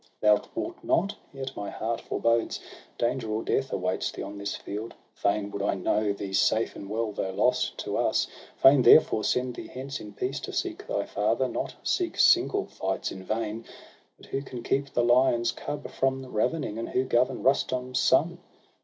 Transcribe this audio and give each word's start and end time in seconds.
—Thou 0.19 0.41
wilt 0.55 0.83
not.? 0.83 1.15
Yet 1.31 1.55
my 1.55 1.69
heart 1.69 2.01
forebodes 2.01 2.59
Dansrer 2.97 3.29
or 3.29 3.43
death 3.43 3.71
awaits 3.71 4.09
thee 4.09 4.23
on 4.23 4.39
this 4.39 4.55
field. 4.55 4.95
SOHRAB 5.13 5.33
AND 5.35 5.35
RUSTUM. 5.35 5.37
87 5.37 5.43
Fain 5.43 5.51
would 5.51 5.61
I 5.61 5.73
know 6.03 6.11
thee 6.13 6.33
safe 6.33 6.75
and 6.75 6.89
well, 6.89 7.11
though 7.11 7.29
lost 7.29 7.77
To 7.81 7.97
us; 7.97 8.25
fain 8.57 8.81
therefore 8.81 9.23
send 9.23 9.53
thee 9.53 9.67
hence, 9.67 9.99
in 10.01 10.13
peace 10.13 10.39
To 10.39 10.51
seek 10.53 10.87
thy 10.87 11.05
father, 11.05 11.47
not 11.47 11.75
seek 11.83 12.17
single 12.17 12.65
fights 12.65 13.11
In 13.11 13.23
vain;— 13.23 13.63
but 14.17 14.25
who 14.25 14.41
can 14.41 14.63
keep 14.63 14.91
the 14.91 15.03
lion's 15.03 15.51
cub 15.51 15.87
From 15.91 16.25
ravening, 16.25 16.79
and 16.79 16.89
who 16.89 17.03
govern 17.03 17.43
Rustum's 17.43 17.99
son? 17.99 18.39